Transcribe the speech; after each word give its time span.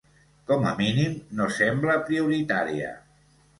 Com 0.51 0.63
a 0.69 0.71
mínim, 0.79 1.19
no 1.41 1.51
sembla 1.59 1.99
prioritària. 2.09 2.91